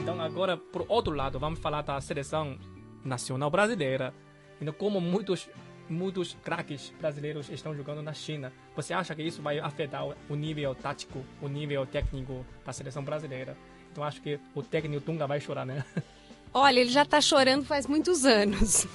Então 0.00 0.20
agora, 0.20 0.56
por 0.56 0.84
outro 0.88 1.12
lado, 1.12 1.40
vamos 1.40 1.58
falar 1.58 1.82
da 1.82 2.00
seleção 2.00 2.56
nacional 3.04 3.50
brasileira. 3.50 4.14
Então, 4.60 4.72
como 4.72 5.00
muitos 5.00 5.48
muitos 5.88 6.36
craques 6.44 6.92
brasileiros 7.00 7.48
estão 7.48 7.74
jogando 7.74 8.02
na 8.02 8.12
China. 8.12 8.52
Você 8.76 8.92
acha 8.92 9.14
que 9.14 9.22
isso 9.22 9.40
vai 9.40 9.58
afetar 9.58 10.04
o 10.28 10.34
nível 10.36 10.74
tático, 10.74 11.24
o 11.40 11.48
nível 11.48 11.86
técnico 11.86 12.44
da 12.64 12.72
seleção 12.72 13.02
brasileira? 13.02 13.56
Então 13.90 14.04
acho 14.04 14.20
que 14.20 14.38
o 14.54 14.62
técnico 14.62 15.00
Tunga 15.00 15.26
vai 15.26 15.40
chorar, 15.40 15.64
né? 15.64 15.84
Olha, 16.52 16.80
ele 16.80 16.90
já 16.90 17.02
está 17.02 17.20
chorando 17.20 17.64
faz 17.64 17.86
muitos 17.86 18.24
anos. 18.24 18.86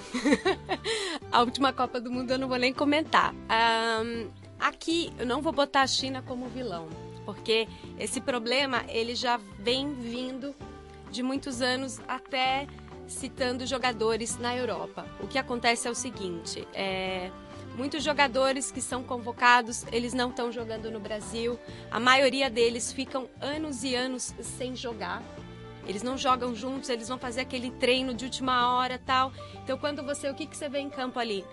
a 1.31 1.41
última 1.41 1.71
Copa 1.71 1.99
do 1.99 2.11
Mundo 2.11 2.31
eu 2.31 2.39
não 2.39 2.47
vou 2.47 2.57
nem 2.57 2.73
comentar. 2.73 3.33
Um, 3.33 4.29
aqui 4.59 5.11
eu 5.19 5.25
não 5.25 5.41
vou 5.41 5.53
botar 5.53 5.81
a 5.81 5.87
China 5.87 6.23
como 6.23 6.47
vilão, 6.47 6.89
porque 7.25 7.67
esse 7.99 8.19
problema 8.19 8.83
ele 8.87 9.15
já 9.15 9.39
vem 9.59 9.93
vindo 9.93 10.55
de 11.11 11.21
muitos 11.21 11.61
anos 11.61 12.01
até 12.07 12.67
citando 13.07 13.65
jogadores 13.65 14.37
na 14.37 14.55
Europa. 14.55 15.05
O 15.19 15.27
que 15.27 15.37
acontece 15.37 15.87
é 15.87 15.91
o 15.91 15.95
seguinte: 15.95 16.67
é, 16.73 17.29
muitos 17.77 18.03
jogadores 18.03 18.71
que 18.71 18.81
são 18.81 19.03
convocados, 19.03 19.85
eles 19.91 20.13
não 20.13 20.29
estão 20.29 20.51
jogando 20.51 20.89
no 20.89 20.99
Brasil. 20.99 21.59
A 21.91 21.99
maioria 21.99 22.49
deles 22.49 22.91
ficam 22.91 23.29
anos 23.39 23.83
e 23.83 23.95
anos 23.95 24.33
sem 24.41 24.75
jogar. 24.75 25.21
Eles 25.85 26.03
não 26.03 26.17
jogam 26.17 26.55
juntos, 26.55 26.89
eles 26.89 27.07
vão 27.07 27.17
fazer 27.17 27.41
aquele 27.41 27.71
treino 27.71 28.13
de 28.13 28.25
última 28.25 28.73
hora 28.73 28.99
tal. 29.03 29.31
Então, 29.63 29.77
quando 29.77 30.03
você, 30.03 30.29
o 30.29 30.33
que, 30.33 30.45
que 30.45 30.55
você 30.55 30.69
vê 30.69 30.79
em 30.79 30.89
campo 30.89 31.19
ali? 31.19 31.43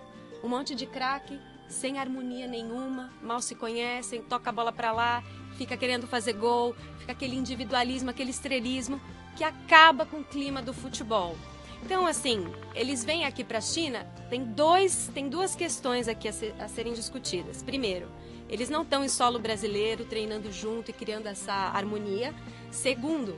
Um 0.43 0.47
monte 0.47 0.73
de 0.73 0.85
craque, 0.85 1.39
sem 1.67 1.99
harmonia 1.99 2.47
nenhuma, 2.47 3.11
mal 3.21 3.41
se 3.41 3.55
conhecem, 3.55 4.21
toca 4.21 4.49
a 4.49 4.53
bola 4.53 4.71
para 4.71 4.91
lá, 4.91 5.23
fica 5.57 5.77
querendo 5.77 6.07
fazer 6.07 6.33
gol, 6.33 6.75
fica 6.99 7.11
aquele 7.11 7.35
individualismo, 7.35 8.09
aquele 8.09 8.31
estrelismo 8.31 9.01
que 9.35 9.43
acaba 9.43 10.05
com 10.05 10.17
o 10.17 10.23
clima 10.23 10.61
do 10.61 10.73
futebol. 10.73 11.35
Então, 11.83 12.05
assim, 12.05 12.45
eles 12.75 13.03
vêm 13.03 13.25
aqui 13.25 13.43
para 13.43 13.57
a 13.57 13.61
China, 13.61 14.05
tem, 14.29 14.43
dois, 14.43 15.09
tem 15.13 15.27
duas 15.27 15.55
questões 15.55 16.07
aqui 16.07 16.27
a, 16.27 16.33
ser, 16.33 16.53
a 16.59 16.67
serem 16.67 16.93
discutidas. 16.93 17.63
Primeiro, 17.63 18.07
eles 18.47 18.69
não 18.69 18.83
estão 18.83 19.03
em 19.03 19.09
solo 19.09 19.39
brasileiro, 19.39 20.05
treinando 20.05 20.51
junto 20.51 20.91
e 20.91 20.93
criando 20.93 21.27
essa 21.27 21.53
harmonia. 21.53 22.35
Segundo, 22.69 23.37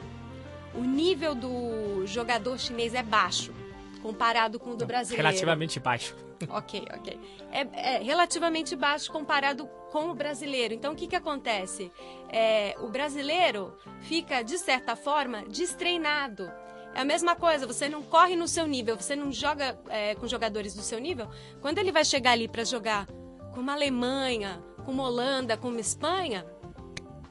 o 0.75 0.83
nível 0.83 1.35
do 1.35 2.05
jogador 2.05 2.57
chinês 2.59 2.93
é 2.93 3.03
baixo, 3.03 3.53
comparado 4.01 4.59
com 4.59 4.71
o 4.71 4.75
do 4.75 4.85
brasileiro. 4.85 5.25
Relativamente 5.25 5.79
baixo. 5.79 6.15
Ok, 6.49 6.85
ok. 6.93 7.19
É, 7.51 7.95
é, 7.95 8.03
relativamente 8.03 8.75
baixo 8.75 9.09
comparado 9.09 9.65
com 9.91 10.09
o 10.09 10.13
brasileiro. 10.13 10.73
Então, 10.73 10.91
o 10.91 10.95
que, 10.95 11.07
que 11.07 11.15
acontece? 11.15 11.89
É, 12.27 12.75
o 12.81 12.89
brasileiro 12.89 13.77
fica, 14.01 14.43
de 14.43 14.57
certa 14.57 14.93
forma, 14.95 15.43
destreinado. 15.43 16.51
É 16.93 16.99
a 16.99 17.05
mesma 17.05 17.35
coisa, 17.35 17.65
você 17.65 17.87
não 17.87 18.03
corre 18.03 18.35
no 18.35 18.47
seu 18.47 18.67
nível, 18.67 18.97
você 18.97 19.15
não 19.15 19.31
joga 19.31 19.79
é, 19.87 20.15
com 20.15 20.27
jogadores 20.27 20.75
do 20.75 20.81
seu 20.81 20.99
nível. 20.99 21.29
Quando 21.61 21.77
ele 21.77 21.91
vai 21.91 22.03
chegar 22.03 22.31
ali 22.31 22.47
para 22.47 22.63
jogar 22.63 23.07
com 23.53 23.61
uma 23.61 23.73
Alemanha, 23.73 24.61
com 24.83 24.91
uma 24.91 25.03
Holanda, 25.03 25.55
com 25.55 25.69
uma 25.69 25.79
Espanha, 25.79 26.45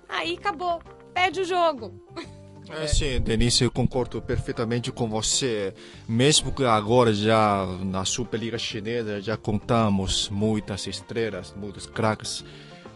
aí 0.08 0.34
acabou, 0.34 0.80
perde 1.12 1.42
o 1.42 1.44
jogo. 1.44 1.92
É, 2.70 2.86
sim, 2.86 3.20
Denise, 3.20 3.64
eu 3.64 3.70
concordo 3.70 4.20
perfeitamente 4.22 4.90
com 4.92 5.08
você. 5.08 5.74
Mesmo 6.08 6.52
que 6.52 6.64
agora 6.64 7.12
já 7.12 7.66
na 7.84 8.04
Superliga 8.04 8.58
Chinesa 8.58 9.20
já 9.20 9.36
contamos 9.36 10.28
muitas 10.30 10.86
estrelas, 10.86 11.54
muitos 11.56 11.86
craques 11.86 12.44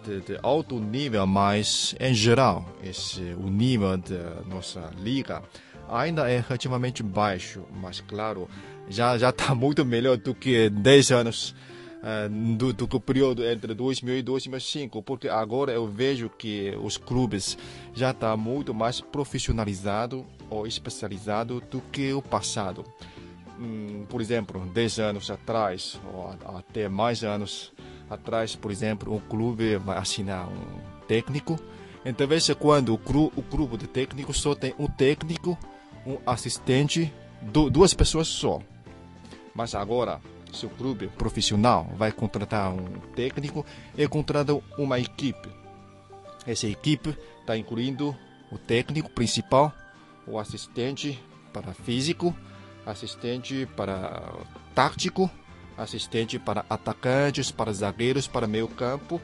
de, 0.05 0.21
de, 0.21 0.39
alto 0.43 0.79
nível, 0.79 1.27
mas 1.27 1.95
em 1.99 2.15
geral 2.15 2.65
esse 2.83 3.21
o 3.39 3.51
nível 3.51 3.97
da 3.97 4.43
nossa 4.49 4.91
liga 4.99 5.43
ainda 5.89 6.31
é 6.31 6.41
relativamente 6.41 7.03
baixo. 7.03 7.63
Mas 7.75 8.01
claro, 8.01 8.49
já 8.89 9.17
está 9.17 9.55
muito 9.55 9.85
melhor 9.85 10.17
do 10.17 10.35
que 10.35 10.71
10 10.71 11.11
anos 11.11 11.51
uh, 11.51 11.76
do, 12.57 12.73
do 12.73 13.01
período 13.01 13.45
entre 13.45 13.75
2000 13.75 14.19
e 14.19 14.23
2005, 14.23 15.03
porque 15.03 15.29
agora 15.29 15.73
eu 15.73 15.87
vejo 15.87 16.29
que 16.29 16.73
os 16.83 16.97
clubes 16.97 17.59
já 17.95 18.11
estão 18.11 18.31
tá 18.31 18.37
muito 18.37 18.73
mais 18.75 19.01
profissionalizados 19.01 20.25
ou 20.49 20.67
especializados 20.67 21.63
do 21.71 21.81
que 21.81 22.13
o 22.13 22.23
passado. 22.23 22.85
Hum, 23.59 24.05
por 24.09 24.21
exemplo, 24.21 24.61
10 24.67 24.99
anos 24.99 25.31
atrás, 25.31 25.99
ou 26.13 26.37
até 26.57 26.89
mais 26.89 27.25
anos 27.25 27.73
atrás, 28.09 28.55
por 28.55 28.71
exemplo, 28.71 29.15
um 29.15 29.21
clube 29.21 29.77
vai 29.77 29.99
assinar 29.99 30.49
um 30.49 31.07
técnico. 31.09 31.59
Então, 32.05 32.27
veja 32.27 32.55
quando 32.55 32.95
o, 32.95 32.99
cru, 32.99 33.33
o 33.35 33.43
grupo 33.43 33.77
de 33.77 33.87
técnicos 33.87 34.41
só 34.41 34.55
tem 34.55 34.75
um 34.79 34.87
técnico, 34.87 35.59
um 36.07 36.19
assistente, 36.25 37.13
duas 37.43 37.95
pessoas 37.95 38.29
só. 38.29 38.61
Mas 39.55 39.75
agora, 39.75 40.21
seu 40.57 40.69
clube 40.71 41.09
profissional 41.09 41.89
vai 41.97 42.11
contratar 42.11 42.73
um 42.73 43.01
técnico 43.15 43.65
e 43.97 44.09
contrata 44.09 44.53
uma 44.77 44.99
equipe. 44.99 45.49
Essa 46.47 46.67
equipe 46.67 47.17
está 47.41 47.57
incluindo 47.57 48.17
o 48.51 48.59
técnico 48.59 49.11
principal, 49.11 49.73
o 50.27 50.39
assistente 50.39 51.21
para 51.53 51.73
físico, 51.73 52.35
assistente 52.85 53.69
para 53.77 54.23
tático, 54.75 55.31
assistente 55.77 56.39
para 56.39 56.65
atacantes, 56.71 57.51
para 57.51 57.73
zagueiros, 57.73 58.27
para 58.27 58.47
meio 58.47 58.69
campo 58.69 59.21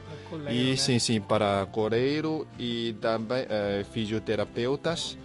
e 0.49 0.71
né? 0.71 0.75
sim 0.75 0.99
sim 0.99 1.19
para 1.19 1.63
goleiro 1.65 2.47
e 2.59 2.95
também 3.01 3.45
é, 3.49 3.85
fisioterapeutas 3.91 5.17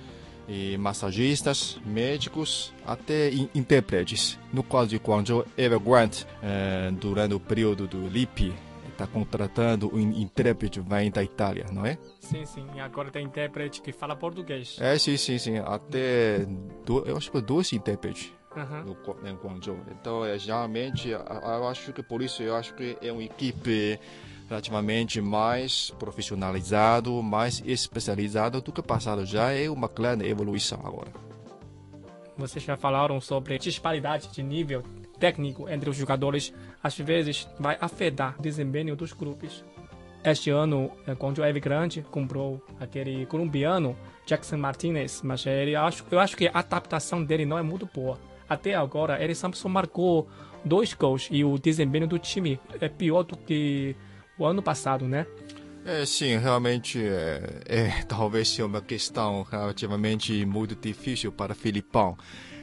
e 0.49 0.79
massagistas, 0.79 1.79
médicos, 1.85 2.73
até 2.87 3.31
intérpretes. 3.55 4.39
No 4.53 4.63
caso 4.63 4.89
de 4.89 4.97
Guangzhou, 4.97 5.45
Evergrande, 5.57 6.27
eh, 6.43 6.91
durante 6.93 7.35
o 7.35 7.41
período 7.41 7.87
do 7.87 8.09
LIP, 8.09 8.55
está 8.99 9.07
contratando 9.07 9.95
um 9.95 10.01
intérprete 10.01 10.81
vem 10.81 11.11
da 11.11 11.23
Itália, 11.23 11.67
não 11.73 11.87
é? 11.87 11.97
Sim, 12.19 12.45
sim. 12.45 12.67
E 12.75 12.81
agora 12.81 13.11
tem 13.11 13.25
intérprete 13.25 13.81
que 13.81 13.93
fala 13.93 14.17
português. 14.17 14.77
É, 14.81 14.99
sim, 14.99 15.17
sim, 15.17 15.39
sim. 15.39 15.59
Até, 15.59 16.47
do, 16.85 17.05
eu 17.07 17.17
acho 17.17 17.31
que 17.31 17.41
dois 17.41 17.73
intérpretes. 17.73 18.33
Uhum. 18.57 18.97
No, 18.97 19.29
em 19.29 19.35
Guangzhou. 19.37 19.79
Então, 19.93 20.25
é, 20.25 20.37
geralmente, 20.37 21.11
eu 21.11 21.69
acho 21.69 21.93
que 21.93 22.03
por 22.03 22.23
isso 22.23 22.43
eu 22.43 22.57
acho 22.57 22.75
que 22.75 22.97
é 23.01 23.13
uma 23.13 23.23
equipe 23.23 24.01
relativamente 24.49 25.21
mais 25.21 25.91
profissionalizado, 25.99 27.23
mais 27.23 27.63
especializado 27.67 28.61
do 28.61 28.73
que 28.73 28.83
passado. 28.83 29.27
Já 29.27 29.53
é 29.53 29.69
uma 29.69 29.89
grande 29.89 30.27
evolução 30.27 30.81
agora. 30.85 31.13
Vocês 32.37 32.65
já 32.65 32.77
falaram 32.77 33.21
sobre 33.21 33.59
disparidade 33.59 34.29
de 34.33 34.43
nível 34.43 34.83
técnico 35.19 35.69
entre 35.69 35.91
os 35.91 35.97
jogadores. 35.97 36.55
Às 36.83 36.97
vezes 36.99 37.49
vai 37.59 37.77
afetar 37.81 38.37
o 38.39 38.43
desempenho 38.43 38.97
dos 38.97 39.13
grupos. 39.13 39.65
Este 40.25 40.51
ano, 40.51 40.91
eh, 41.07 41.15
quando 41.15 41.39
o 41.39 41.45
Evergrande 41.45 42.03
comprou 42.11 42.63
aquele 42.81 43.27
colombiano 43.27 43.97
Jackson 44.27 44.57
Martinez, 44.57 45.21
mas 45.23 45.47
ele 45.47 45.75
acho, 45.75 46.05
eu 46.11 46.19
acho 46.19 46.37
que 46.37 46.49
a 46.49 46.59
adaptação 46.59 47.23
dele 47.25 47.45
não 47.45 47.59
é 47.59 47.63
muito 47.63 47.89
boa. 47.93 48.19
Até 48.49 48.75
agora, 48.75 49.23
ele 49.23 49.35
só 49.35 49.51
marcou 49.69 50.29
dois 50.65 50.93
gols 50.95 51.29
e 51.31 51.45
o 51.45 51.59
desempenho 51.59 52.07
do 52.07 52.19
time 52.19 52.59
é 52.81 52.89
pior 52.89 53.23
do 53.23 53.37
que 53.37 53.95
o 54.39 54.47
ano 54.47 54.63
passado, 54.63 55.07
né? 55.07 55.27
É, 55.85 56.05
sim, 56.05 56.37
realmente 56.37 57.03
é, 57.03 57.63
é 57.67 58.03
talvez 58.07 58.49
seja 58.49 58.67
uma 58.67 58.81
questão 58.81 59.43
relativamente 59.43 60.45
muito 60.45 60.75
difícil 60.75 61.33
para 61.33 61.55
Filipão. 61.55 62.17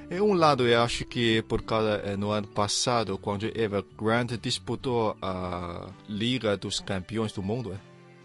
É 0.08 0.22
um 0.22 0.34
lado, 0.34 0.68
eu 0.68 0.84
acho 0.84 1.04
que 1.06 1.42
por 1.44 1.64
causa 1.64 1.96
é, 2.06 2.16
no 2.16 2.30
ano 2.30 2.48
passado, 2.48 3.18
quando 3.18 3.46
Evergrande 3.58 4.38
disputou 4.38 5.18
a 5.20 5.90
Liga 6.08 6.56
dos 6.56 6.80
Campeões 6.80 7.32
do 7.32 7.42
Mundo, 7.42 7.74
é, 7.74 7.78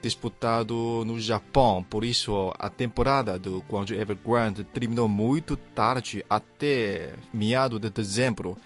disputado 0.03 0.75
no 1.07 1.19
Japão, 1.19 1.83
por 1.83 2.05
isso 2.05 2.53
a 2.59 2.69
temporada 2.69 3.39
do 3.39 3.65
Guangzhou 3.69 3.99
Evergrande 3.99 4.65
terminou 4.65 5.09
muito 5.09 5.57
tarde, 5.57 6.25
até 6.29 7.15
meado 7.33 7.79
de 7.79 7.89
dezembro. 7.89 8.57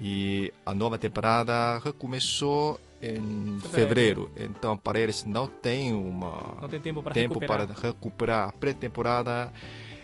E 0.00 0.52
a 0.66 0.74
nova 0.74 0.98
temporada 0.98 1.78
recomeçou 1.78 2.80
em 3.12 3.58
Fevereiro. 3.60 4.30
fevereiro. 4.30 4.30
Então, 4.36 4.76
para 4.76 4.98
eles 4.98 5.24
não 5.24 5.46
tem 5.46 5.92
uma 5.92 6.58
Não 6.60 6.68
tem 6.68 6.80
tempo 6.80 7.02
para 7.02 7.12
tempo 7.12 7.34
recuperar. 7.38 7.66
para 7.66 7.88
recuperar. 7.88 8.48
A 8.48 8.52
pré-temporada, 8.52 9.52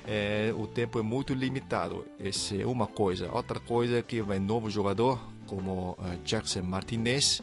é, 0.06 0.52
o 0.56 0.66
tempo 0.66 0.98
é 0.98 1.02
muito 1.02 1.32
limitado. 1.34 2.04
Essa 2.18 2.56
é 2.56 2.66
uma 2.66 2.86
coisa. 2.86 3.30
Outra 3.32 3.58
coisa 3.60 3.98
é 3.98 4.02
que 4.02 4.20
vai 4.20 4.38
novo 4.38 4.68
jogador, 4.70 5.18
como 5.46 5.96
eh, 6.04 6.18
Jackson 6.24 6.62
Martinez, 6.62 7.42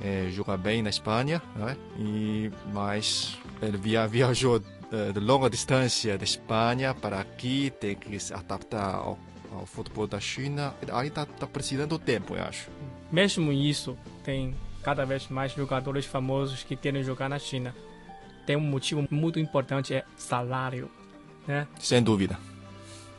eh, 0.00 0.28
joga 0.30 0.56
bem 0.56 0.82
na 0.82 0.90
Espanha, 0.90 1.42
né? 1.54 1.76
e, 1.98 2.50
mas 2.72 3.36
ele 3.60 3.76
via, 3.76 4.06
viajou 4.06 4.62
eh, 4.92 5.12
de 5.12 5.20
longa 5.20 5.50
distância 5.50 6.16
da 6.16 6.24
Espanha 6.24 6.94
para 6.94 7.20
aqui, 7.20 7.70
tem 7.78 7.94
que 7.94 8.18
se 8.18 8.32
adaptar 8.32 8.94
ao, 8.94 9.18
ao 9.52 9.66
futebol 9.66 10.06
da 10.06 10.18
China. 10.20 10.74
Aí 10.92 11.08
está 11.08 11.26
tá 11.26 11.46
precisando 11.46 11.98
de 11.98 12.04
tempo, 12.04 12.34
eu 12.34 12.42
acho. 12.42 12.70
Mesmo 13.12 13.52
isso, 13.52 13.96
tem 14.24 14.54
cada 14.86 15.04
vez 15.04 15.26
mais 15.26 15.50
jogadores 15.50 16.06
famosos 16.06 16.62
que 16.62 16.76
querem 16.76 17.02
jogar 17.02 17.28
na 17.28 17.40
China. 17.40 17.74
Tem 18.46 18.54
um 18.54 18.60
motivo 18.60 19.04
muito 19.10 19.40
importante, 19.40 19.92
é 19.92 20.04
salário. 20.16 20.88
Né? 21.44 21.66
Sem 21.80 22.00
dúvida. 22.00 22.38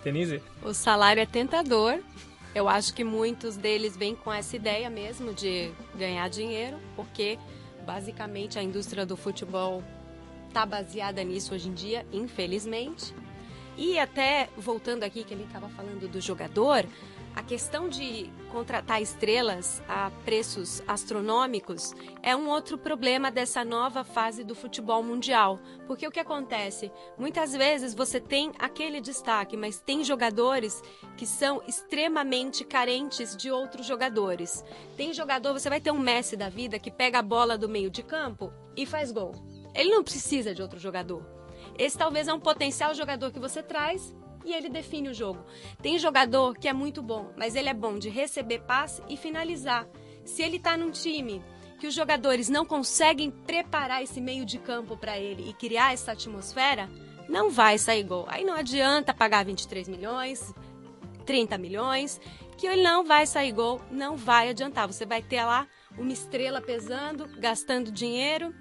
Denise? 0.01 0.41
O 0.63 0.73
salário 0.73 1.21
é 1.21 1.25
tentador. 1.25 1.99
Eu 2.55 2.69
acho 2.69 2.93
que 2.93 3.03
muitos 3.03 3.57
deles 3.57 3.97
vêm 3.97 4.15
com 4.15 4.31
essa 4.31 4.55
ideia 4.55 4.89
mesmo 4.89 5.33
de 5.33 5.69
ganhar 5.93 6.29
dinheiro, 6.29 6.77
porque 6.95 7.37
basicamente 7.85 8.57
a 8.57 8.63
indústria 8.63 9.05
do 9.05 9.17
futebol 9.17 9.83
está 10.47 10.65
baseada 10.65 11.21
nisso 11.21 11.53
hoje 11.53 11.67
em 11.67 11.73
dia, 11.73 12.05
infelizmente. 12.13 13.13
E 13.75 13.99
até 13.99 14.47
voltando 14.57 15.03
aqui 15.03 15.21
que 15.25 15.33
ele 15.33 15.43
estava 15.43 15.67
falando 15.67 16.09
do 16.09 16.21
jogador, 16.21 16.85
a 17.37 17.43
questão 17.43 17.87
de 17.87 18.31
contratar 18.51 18.99
estrelas 18.99 19.79
a 19.87 20.09
preços 20.25 20.81
astronômicos 20.87 21.93
é 22.23 22.35
um 22.35 22.49
outro 22.49 22.79
problema 22.79 23.29
dessa 23.29 23.63
nova 23.63 24.03
fase 24.03 24.43
do 24.43 24.55
futebol 24.55 25.03
mundial. 25.03 25.59
Porque 25.85 26.07
o 26.07 26.11
que 26.11 26.19
acontece? 26.19 26.91
Muitas 27.15 27.53
vezes 27.53 27.93
você 27.93 28.19
tem 28.19 28.51
aquele 28.57 28.99
destaque, 28.99 29.55
mas 29.55 29.79
tem 29.79 30.03
jogadores 30.03 30.81
que 31.15 31.27
são 31.27 31.61
extremamente 31.67 32.65
carentes 32.65 33.37
de 33.37 33.51
outros 33.51 33.85
jogadores. 33.85 34.65
Tem 34.95 35.13
jogador, 35.13 35.53
você 35.53 35.69
vai 35.69 35.79
ter 35.79 35.91
um 35.91 35.99
Messi 35.99 36.35
da 36.35 36.49
vida 36.49 36.79
que 36.79 36.89
pega 36.89 37.19
a 37.19 37.21
bola 37.21 37.55
do 37.55 37.69
meio 37.69 37.91
de 37.91 38.01
campo 38.01 38.51
e 38.75 38.83
faz 38.83 39.11
gol. 39.11 39.33
Ele 39.75 39.91
não 39.91 40.03
precisa 40.03 40.55
de 40.55 40.63
outro 40.63 40.79
jogador. 40.79 41.23
Esse 41.77 41.99
talvez 41.99 42.27
é 42.27 42.33
um 42.33 42.39
potencial 42.39 42.95
jogador 42.95 43.31
que 43.31 43.39
você 43.39 43.61
traz 43.61 44.15
e 44.45 44.53
ele 44.53 44.69
define 44.69 45.09
o 45.09 45.13
jogo. 45.13 45.43
Tem 45.81 45.97
jogador 45.99 46.57
que 46.57 46.67
é 46.67 46.73
muito 46.73 47.01
bom, 47.01 47.31
mas 47.37 47.55
ele 47.55 47.69
é 47.69 47.73
bom 47.73 47.97
de 47.97 48.09
receber 48.09 48.59
passe 48.59 49.01
e 49.09 49.17
finalizar. 49.17 49.87
Se 50.25 50.41
ele 50.41 50.57
está 50.57 50.75
num 50.75 50.91
time 50.91 51.41
que 51.79 51.87
os 51.87 51.93
jogadores 51.93 52.49
não 52.49 52.65
conseguem 52.65 53.29
preparar 53.29 54.01
esse 54.01 54.19
meio 54.19 54.45
de 54.45 54.57
campo 54.57 54.97
para 54.97 55.17
ele 55.17 55.49
e 55.49 55.53
criar 55.53 55.93
essa 55.93 56.11
atmosfera, 56.11 56.89
não 57.29 57.49
vai 57.49 57.77
sair 57.77 58.03
gol. 58.03 58.25
Aí 58.29 58.43
não 58.43 58.53
adianta 58.53 59.13
pagar 59.13 59.45
23 59.45 59.87
milhões, 59.87 60.53
30 61.25 61.57
milhões, 61.57 62.19
que 62.57 62.65
ele 62.65 62.81
não 62.81 63.05
vai 63.05 63.27
sair 63.27 63.51
gol, 63.51 63.81
não 63.91 64.17
vai 64.17 64.49
adiantar. 64.49 64.87
Você 64.87 65.05
vai 65.05 65.21
ter 65.21 65.43
lá 65.43 65.67
uma 65.97 66.11
estrela 66.11 66.61
pesando, 66.61 67.27
gastando 67.39 67.91
dinheiro, 67.91 68.53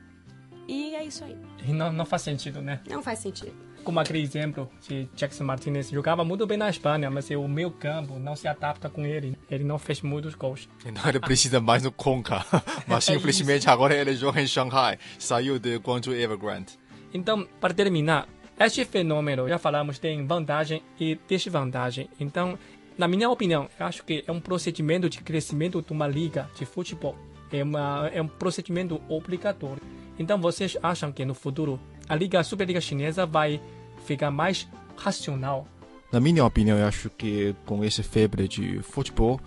e 0.68 0.94
é 0.94 1.04
isso 1.04 1.24
aí. 1.24 1.38
E 1.64 1.72
não, 1.72 1.92
não 1.92 2.04
faz 2.04 2.22
sentido, 2.22 2.60
né? 2.60 2.80
Não 2.88 3.02
faz 3.02 3.20
sentido. 3.20 3.65
Como 3.86 4.00
aquele 4.00 4.20
exemplo 4.20 4.68
de 4.88 5.08
Jackson 5.14 5.44
Martinez 5.44 5.90
jogava 5.90 6.24
muito 6.24 6.44
bem 6.44 6.58
na 6.58 6.68
Espanha, 6.68 7.08
mas 7.08 7.30
o 7.30 7.46
meio 7.46 7.70
campo 7.70 8.18
não 8.18 8.34
se 8.34 8.48
adapta 8.48 8.90
com 8.90 9.06
ele. 9.06 9.38
Ele 9.48 9.62
não 9.62 9.78
fez 9.78 10.02
muitos 10.02 10.34
gols. 10.34 10.68
Então 10.84 11.08
ele 11.08 11.20
precisa 11.20 11.60
mais 11.60 11.84
no 11.84 11.92
Conca. 11.92 12.44
Mas 12.88 13.08
É 13.08 13.14
infelizmente 13.14 13.70
agora 13.70 13.94
ele 13.94 14.16
joga 14.16 14.42
em 14.42 14.46
Shanghai. 14.48 14.98
Saiu 15.20 15.60
de 15.60 15.76
Guangzhou 15.76 16.16
Evergrande. 16.16 16.76
Então, 17.14 17.46
para 17.60 17.72
terminar, 17.72 18.26
este 18.58 18.84
fenômeno, 18.84 19.48
já 19.48 19.56
falamos, 19.56 20.00
tem 20.00 20.26
vantagem 20.26 20.82
e 20.98 21.16
desvantagem. 21.28 22.10
Então, 22.18 22.58
na 22.98 23.06
minha 23.06 23.30
opinião, 23.30 23.68
acho 23.78 24.02
que 24.02 24.24
é 24.26 24.32
um 24.32 24.40
procedimento 24.40 25.08
de 25.08 25.20
crescimento 25.20 25.80
de 25.80 25.92
uma 25.92 26.08
liga 26.08 26.50
de 26.58 26.66
futebol. 26.66 27.16
É, 27.52 27.62
uma, 27.62 28.10
é 28.12 28.20
um 28.20 28.26
procedimento 28.26 29.00
obrigatório. 29.08 29.80
Então, 30.18 30.40
vocês 30.40 30.76
acham 30.82 31.12
que 31.12 31.24
no 31.24 31.34
futuro 31.34 31.78
a 32.08 32.14
Liga 32.14 32.42
Superliga 32.42 32.80
Chinesa 32.80 33.26
vai 33.26 33.60
ficar 34.06 34.30
mais 34.30 34.68
racional? 34.96 35.66
Na 36.12 36.20
minha 36.20 36.44
opinião, 36.44 36.78
eu 36.78 36.86
acho 36.86 37.10
que 37.10 37.54
com 37.66 37.84
esse 37.84 38.02
febre 38.02 38.48
de 38.48 38.80
futebol, 38.82 39.40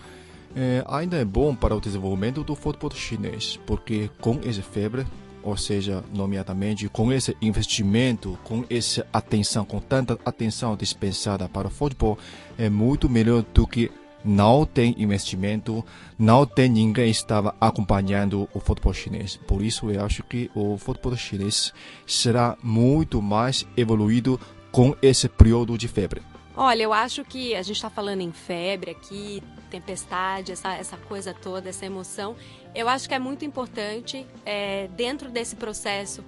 eh, 0.56 0.84
ainda 0.88 1.17
é 1.17 1.26
bom 1.26 1.56
para 1.56 1.76
o 1.76 1.80
desenvolvimento 1.80 2.43
do 2.43 2.56
futebol 2.56 2.91
chinês, 2.91 3.60
porque 3.65 4.10
com 4.19 4.39
esse 4.43 4.62
febre, 4.62 5.06
ou 5.41 5.56
seja, 5.56 6.04
nomeadamente 6.13 6.89
com 6.89 7.12
esse 7.13 7.36
investimento, 7.41 8.38
com 8.43 8.65
essa 8.69 9.08
atenção, 9.13 9.63
com 9.63 9.80
tanta 9.80 10.19
atenção 10.26 10.76
dispensada 10.76 11.48
para 11.48 11.67
o 11.67 11.72
futebol, 11.72 12.17
é 12.58 12.69
muito 12.69 13.10
melhor 13.10 13.43
do 13.54 13.65
que 13.65 13.89
não 14.23 14.65
tem 14.65 14.95
investimento, 14.97 15.84
não 16.17 16.45
tem 16.45 16.69
ninguém 16.69 17.10
estava 17.10 17.55
acompanhando 17.60 18.47
o 18.53 18.60
futebol 18.60 18.93
chinês. 18.93 19.38
Por 19.47 19.62
isso 19.62 19.89
eu 19.89 20.03
acho 20.03 20.23
que 20.23 20.49
o 20.53 20.77
futebol 20.77 21.15
chinês 21.15 21.73
será 22.05 22.58
muito 22.62 23.21
mais 23.21 23.65
evoluído 23.77 24.39
com 24.71 24.95
esse 25.01 25.27
período 25.27 25.77
de 25.77 25.88
febre. 25.88 26.21
Olha, 26.55 26.84
eu 26.84 26.91
acho 26.91 27.23
que 27.23 27.55
a 27.55 27.62
gente 27.62 27.77
está 27.77 27.89
falando 27.89 28.19
em 28.21 28.34
febre 28.34 28.91
aqui, 28.91 29.41
tempestade, 29.69 30.51
essa, 30.51 30.73
essa 30.73 30.97
coisa 30.97 31.34
toda, 31.34 31.69
essa 31.69 31.86
emoção. 31.86 32.36
Eu 32.75 32.89
acho 32.89 33.08
que 33.08 33.15
é 33.15 33.19
muito 33.19 33.45
importante, 33.45 34.27
é, 34.45 34.89
dentro 34.89 35.29
desse 35.29 35.55
processo, 35.55 36.23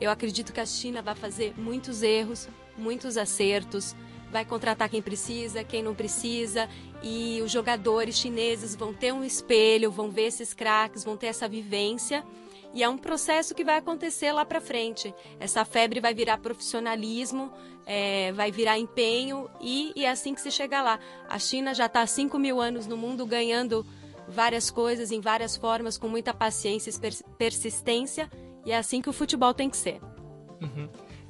eu 0.00 0.10
acredito 0.10 0.52
que 0.52 0.60
a 0.60 0.66
China 0.66 1.00
vai 1.00 1.14
fazer 1.14 1.54
muitos 1.56 2.02
erros, 2.02 2.48
muitos 2.76 3.16
acertos, 3.16 3.94
vai 4.30 4.44
contratar 4.44 4.88
quem 4.88 5.02
precisa, 5.02 5.64
quem 5.64 5.82
não 5.82 5.94
precisa, 5.94 6.68
e 7.02 7.40
os 7.42 7.50
jogadores 7.50 8.16
chineses 8.16 8.74
vão 8.76 8.92
ter 8.94 9.12
um 9.12 9.24
espelho, 9.24 9.90
vão 9.90 10.10
ver 10.10 10.26
esses 10.26 10.54
craques, 10.54 11.04
vão 11.04 11.16
ter 11.16 11.26
essa 11.26 11.48
vivência. 11.48 12.24
E 12.72 12.84
é 12.84 12.88
um 12.88 12.96
processo 12.96 13.52
que 13.54 13.64
vai 13.64 13.78
acontecer 13.78 14.30
lá 14.30 14.44
para 14.44 14.60
frente. 14.60 15.12
Essa 15.40 15.64
febre 15.64 15.98
vai 15.98 16.14
virar 16.14 16.38
profissionalismo, 16.38 17.50
é, 17.84 18.30
vai 18.32 18.52
virar 18.52 18.78
empenho 18.78 19.50
e, 19.60 19.92
e 19.96 20.04
é 20.04 20.10
assim 20.10 20.34
que 20.34 20.40
se 20.40 20.52
chega 20.52 20.80
lá. 20.80 21.00
A 21.28 21.36
China 21.38 21.74
já 21.74 21.86
está 21.86 22.02
há 22.02 22.06
5 22.06 22.38
mil 22.38 22.60
anos 22.60 22.86
no 22.86 22.96
mundo 22.96 23.26
ganhando 23.26 23.84
várias 24.28 24.70
coisas 24.70 25.10
em 25.10 25.20
várias 25.20 25.56
formas, 25.56 25.98
com 25.98 26.06
muita 26.06 26.32
paciência 26.32 26.90
e 26.90 26.98
pers- 27.00 27.24
persistência, 27.36 28.30
e 28.64 28.70
é 28.70 28.76
assim 28.78 29.02
que 29.02 29.10
o 29.10 29.12
futebol 29.12 29.52
tem 29.52 29.68
que 29.68 29.76
ser. 29.76 30.00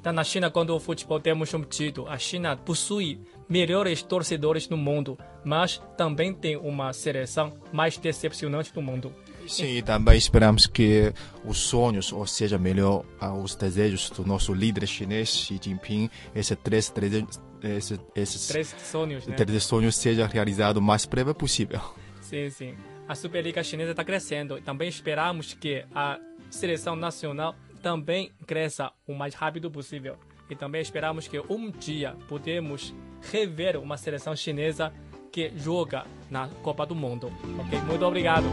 Então, 0.01 0.11
na 0.11 0.23
China, 0.23 0.49
quando 0.49 0.75
o 0.75 0.79
futebol 0.79 1.19
temos 1.19 1.53
um 1.53 1.61
título, 1.61 2.07
a 2.09 2.17
China 2.17 2.57
possui 2.57 3.21
melhores 3.47 4.01
torcedores 4.01 4.67
no 4.67 4.75
mundo, 4.75 5.15
mas 5.45 5.79
também 5.95 6.33
tem 6.33 6.57
uma 6.57 6.91
seleção 6.91 7.53
mais 7.71 7.97
decepcionante 7.97 8.73
do 8.73 8.81
mundo. 8.81 9.13
Sim, 9.47 9.77
e 9.77 9.81
também 9.83 10.17
esperamos 10.17 10.65
que 10.65 11.13
os 11.45 11.59
sonhos, 11.59 12.11
ou 12.11 12.25
seja, 12.25 12.57
melhor, 12.57 13.05
ah, 13.19 13.31
os 13.33 13.55
desejos 13.55 14.09
do 14.09 14.25
nosso 14.25 14.53
líder 14.55 14.87
chinês, 14.87 15.29
Xi 15.29 15.59
Jinping, 15.61 16.09
esses 16.33 16.57
três, 16.63 16.89
desejos- 16.89 17.39
esses, 17.61 17.99
esses 18.15 18.47
Três 18.47 18.75
sonhos, 18.91 19.27
né? 19.27 19.35
três 19.35 19.63
sonhos 19.63 19.95
sejam 19.95 20.27
realizados 20.27 20.81
o 20.81 20.83
mais 20.83 21.05
breve 21.05 21.31
possível. 21.35 21.79
Sim, 22.21 22.49
sim. 22.49 22.75
A 23.07 23.13
Superliga 23.13 23.61
Chinesa 23.63 23.91
está 23.91 24.03
crescendo. 24.03 24.57
e 24.57 24.61
Também 24.61 24.87
esperamos 24.89 25.53
que 25.53 25.85
a 25.93 26.17
seleção 26.49 26.95
nacional 26.95 27.55
também 27.81 28.31
cresça 28.45 28.91
o 29.07 29.13
mais 29.13 29.33
rápido 29.33 29.69
possível. 29.69 30.17
E 30.49 30.55
também 30.55 30.81
esperamos 30.81 31.27
que 31.27 31.39
um 31.49 31.71
dia 31.71 32.15
podemos 32.27 32.93
rever 33.31 33.77
uma 33.77 33.97
seleção 33.97 34.35
chinesa 34.35 34.93
que 35.31 35.51
joga 35.55 36.05
na 36.29 36.49
Copa 36.61 36.85
do 36.85 36.93
Mundo. 36.93 37.31
Ok? 37.59 37.79
Muito 37.81 38.05
obrigado. 38.05 38.47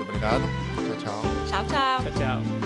Obrigado. 0.00 0.42
Tchau, 0.74 0.96
tchau. 0.98 1.22
Tchau, 1.48 1.64
tchau. 1.66 2.02
Tchau, 2.02 2.12
tchau. 2.12 2.63